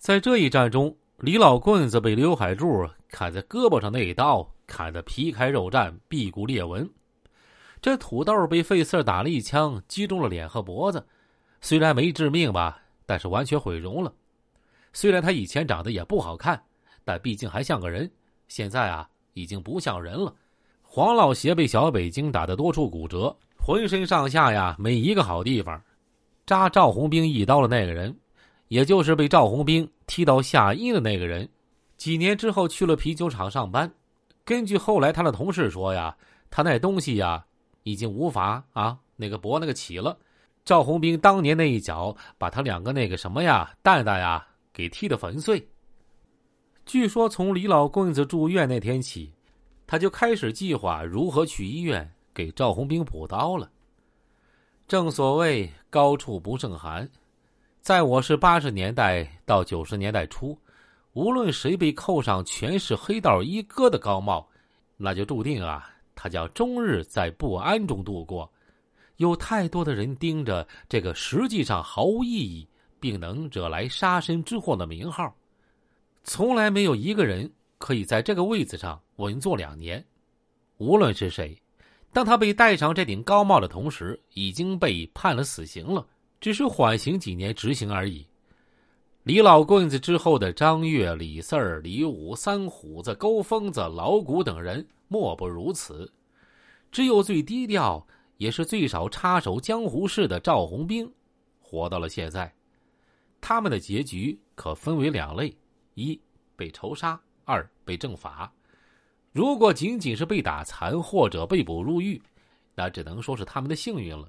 [0.00, 6.88] 在这一战中，李老棍子被刘海柱砍在胳膊上那一刀，砍得皮开肉绽、屁骨裂纹。
[7.82, 11.06] 这土豆被费四打了一枪，击中了脸和脖子，
[11.60, 14.10] 虽然没致命吧，但是完全毁容了。
[14.94, 16.58] 虽然他以前长得也不好看，
[17.04, 18.10] 但毕竟还像个人。
[18.48, 20.34] 现在啊，已经不像人了。
[20.80, 25.78] 黄老邪被小北京打得多处骨折，浑身上下呀没一个好地方。
[26.46, 28.16] 扎赵红兵一刀的那个人。
[28.70, 31.48] 也就是被赵红兵踢到下阴的那个人，
[31.96, 33.92] 几年之后去了啤酒厂上班。
[34.44, 36.16] 根据后来他的同事说呀，
[36.50, 37.44] 他那东西呀，
[37.82, 40.16] 已经无法啊那个驳那个起了。
[40.64, 45.68] 赵红兵当年那一脚，把他两个那个什么呀蛋蛋呀给踢得粉碎。
[46.86, 49.32] 据说从李老棍子住院那天起，
[49.84, 53.68] 他就开始计划如何去医院给赵红兵补刀了。
[54.86, 57.10] 正所谓高处不胜寒。
[57.80, 60.56] 在我是八十年代到九十年代初，
[61.14, 64.46] 无论谁被扣上全是黑道一哥的高帽，
[64.98, 68.50] 那就注定啊，他将终日在不安中度过。
[69.16, 72.68] 有太多的人盯着这个实际上毫无意义，
[73.00, 75.34] 并能惹来杀身之祸的名号，
[76.22, 80.04] 从来没有一个人可以在这个位子上稳坐两年。
[80.76, 81.56] 无论是谁，
[82.12, 86.06] 当他被戴上这顶高帽的同时，已经被判了死刑了。
[86.40, 88.26] 只是缓刑几年执行而已。
[89.24, 96.10] 李老棍子之后的张月、李四儿、李五、三虎子、勾疯子、老谷等人莫不如此。
[96.90, 98.04] 只有最低调，
[98.38, 101.12] 也是最少插手江湖事的赵红兵，
[101.60, 102.50] 活到了现在。
[103.42, 105.54] 他们的结局可分为两类：
[105.94, 106.18] 一
[106.56, 108.50] 被仇杀，二被正法。
[109.32, 112.20] 如果仅仅是被打残或者被捕入狱，
[112.74, 114.28] 那只能说是他们的幸运了。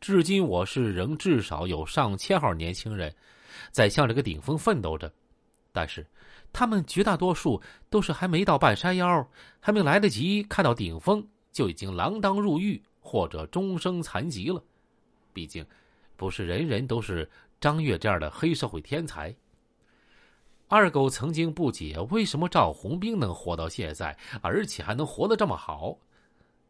[0.00, 3.14] 至今，我市仍至少有上千号年轻人，
[3.70, 5.12] 在向这个顶峰奋斗着，
[5.72, 6.06] 但是，
[6.52, 9.28] 他们绝大多数都是还没到半山腰，
[9.60, 14.64] 还没来得及看到顶峰，就已经锒铛入狱或者终生残疾了。
[15.34, 15.64] 毕竟，
[16.16, 17.28] 不是人人都是
[17.60, 19.34] 张悦这样的黑社会天才。
[20.66, 25.98] 二狗曾经不解，为什么赵红兵能活到现在，而且还能活得这么好？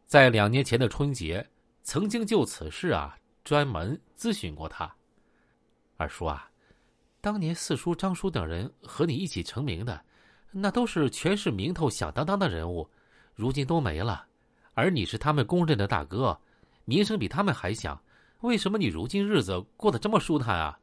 [0.05, 1.47] 在两年前的春节，
[1.81, 3.17] 曾经就此事啊。
[3.43, 4.93] 专门咨询过他，
[5.97, 6.49] 二叔啊，
[7.19, 9.99] 当年四叔、张叔等人和你一起成名的，
[10.51, 12.87] 那都是全市名头响当当的人物，
[13.33, 14.27] 如今都没了，
[14.75, 16.39] 而你是他们公认的大哥，
[16.85, 17.99] 名声比他们还响，
[18.41, 20.79] 为什么你如今日子过得这么舒坦啊？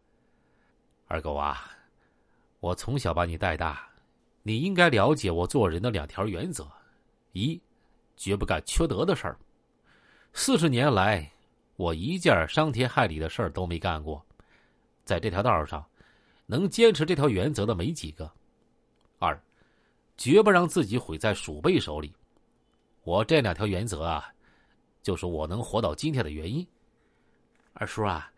[1.07, 1.71] 二狗啊，
[2.59, 3.89] 我从小把你带大，
[4.43, 6.69] 你应该了解我做人的两条原则：
[7.33, 7.61] 一，
[8.17, 9.39] 绝不干缺德的事儿。
[10.33, 11.31] 四十年来。
[11.79, 14.21] 我一件伤天害理的事儿都没干过，
[15.05, 15.87] 在这条道上，
[16.45, 18.29] 能坚持这条原则的没几个。
[19.21, 19.41] 二，
[20.17, 22.13] 绝不让自己毁在鼠辈手里。
[23.05, 24.29] 我这两条原则啊，
[25.05, 26.67] 就是我能活到今天的原因。
[27.75, 28.29] 二叔啊，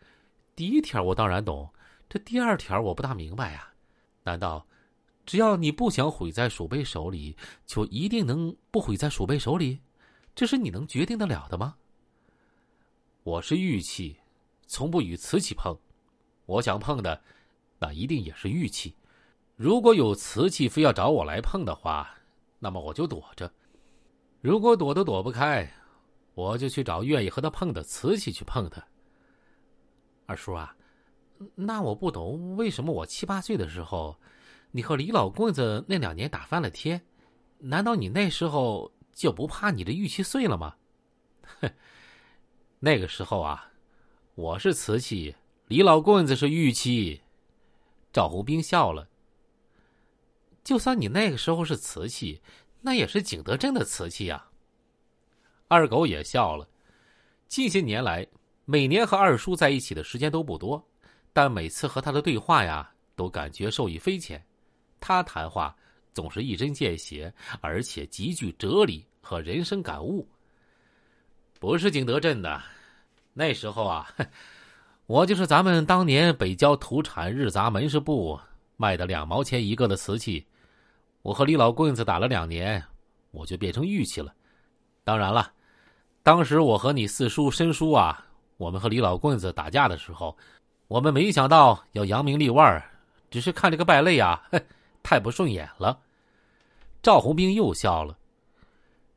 [0.55, 1.67] 第一条我当然懂，
[2.07, 3.73] 这第二条我不大明白呀。
[4.23, 4.63] 难道
[5.25, 7.35] 只要你不想毁在鼠辈手里，
[7.65, 9.79] 就一定能不毁在鼠辈手里？
[10.35, 11.75] 这是你能决定得了的吗？
[13.23, 14.17] 我是玉器，
[14.65, 15.77] 从不与瓷器碰。
[16.47, 17.21] 我想碰的，
[17.77, 18.95] 那一定也是玉器。
[19.55, 22.09] 如果有瓷器非要找我来碰的话，
[22.57, 23.53] 那么我就躲着。
[24.41, 25.71] 如果躲都躲不开，
[26.33, 28.83] 我就去找愿意和他碰的瓷器去碰他。
[30.25, 30.75] 二叔啊，
[31.53, 34.17] 那我不懂为什么我七八岁的时候，
[34.71, 36.99] 你和李老棍子那两年打翻了天，
[37.59, 40.75] 难道你那时候就不怕你的玉器碎了吗？
[41.59, 41.71] 哼。
[42.83, 43.69] 那个时候啊，
[44.33, 45.35] 我是瓷器，
[45.67, 47.21] 李老棍子是玉器。
[48.11, 49.07] 赵红兵笑了。
[50.63, 52.41] 就算你那个时候是瓷器，
[52.81, 54.43] 那也是景德镇的瓷器呀。
[55.67, 56.67] 二狗也笑了。
[57.47, 58.25] 近些年来，
[58.65, 60.83] 每年和二叔在一起的时间都不多，
[61.31, 64.43] 但每次和他的对话呀，都感觉受益匪浅。
[64.99, 65.75] 他谈话
[66.15, 67.31] 总是一针见血，
[67.61, 70.27] 而且极具哲理和人生感悟。
[71.61, 72.59] 不是景德镇的，
[73.33, 74.09] 那时候啊，
[75.05, 78.39] 我就是咱们当年北郊土产日杂门市部
[78.77, 80.43] 卖的两毛钱一个的瓷器。
[81.21, 82.83] 我和李老棍子打了两年，
[83.29, 84.33] 我就变成玉器了。
[85.03, 85.51] 当然了，
[86.23, 88.25] 当时我和你四叔、申叔啊，
[88.57, 90.35] 我们和李老棍子打架的时候，
[90.87, 92.83] 我们没想到要扬名立万，
[93.29, 94.41] 只是看这个败类啊，
[95.03, 95.99] 太不顺眼了。
[97.03, 98.17] 赵红兵又笑了。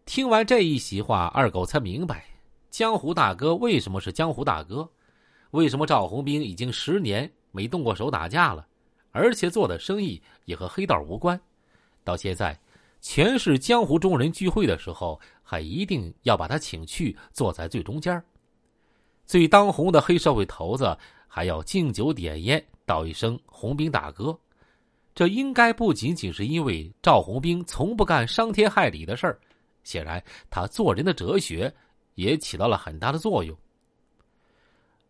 [0.05, 2.27] 听完这一席话，二狗才明白。
[2.75, 4.91] 江湖大哥为什么是江湖大哥？
[5.53, 8.67] 为什么赵红兵已经十年没动过手打架了，
[9.13, 11.41] 而且做的生意也和黑道无关。
[12.03, 12.59] 到现在，
[13.01, 18.21] 全市江湖中人聚会的时候，还一定要把他请去，坐在最中间。
[19.25, 20.99] 最当红的黑社会头子
[21.29, 24.37] 还要敬酒点烟，道一声“红兵大哥”。
[25.15, 29.39] 这应该不仅仅是因为赵红兵从不干伤天害理的事儿，
[29.85, 31.73] 显然他做人的哲学
[32.15, 33.57] 也起到了很大的作用。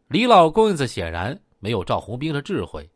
[0.08, 2.88] 李老棍子显然没有赵红兵的智慧，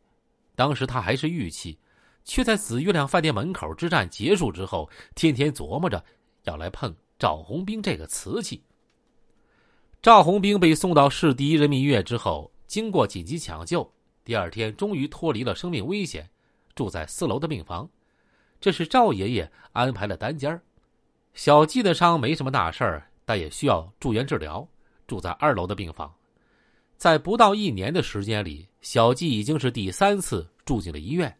[0.55, 1.77] 当时他还是玉器，
[2.23, 6.03] 却在紫月亮饭店门口之战结束之后，天天琢磨着
[6.43, 8.63] 要来碰赵红兵这个瓷器。
[10.01, 13.91] 赵红兵被送到市第一人民医院之后，经过紧急抢救，
[14.23, 16.29] 第二天终于脱离了生命危险。
[16.75, 17.89] 住在四楼的病房，
[18.61, 20.61] 这是赵爷爷安排了单间
[21.33, 24.67] 小季的伤没什么大事儿，但也需要住院治疗，
[25.05, 26.11] 住在二楼的病房。
[26.97, 31.31] 在不到一年的时间里，小季已经是第三次住进了医院。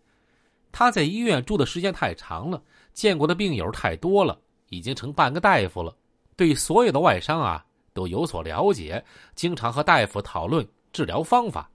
[0.72, 2.62] 他在医院住的时间太长了，
[2.94, 5.98] 见过的病友太多了，已经成半个大夫了，
[6.36, 9.04] 对所有的外伤啊都有所了解，
[9.34, 10.64] 经常和大夫讨论
[10.94, 11.68] 治疗方法。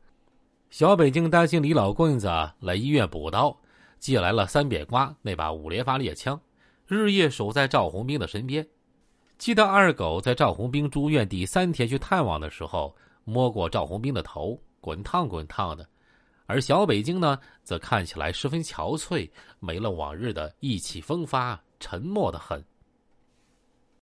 [0.71, 2.29] 小北京担心李老棍子
[2.61, 3.61] 来医院补刀，
[3.99, 6.41] 借来了三扁瓜那把五连发猎枪，
[6.87, 8.65] 日夜守在赵红兵的身边。
[9.45, 15.87] 记得二狗在赵红兵住院第三天去探望的时候，摸过赵红兵的头，滚烫滚烫的。
[16.47, 19.31] 而小北京呢，则看起来十分憔悴，
[19.61, 22.65] 没了往日的意气风发，沉默的很。